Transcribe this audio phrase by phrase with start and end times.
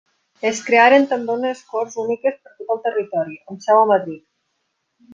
[0.51, 4.29] Es crearen també unes Corts úniques per a tot el territori, amb seu a Madrid.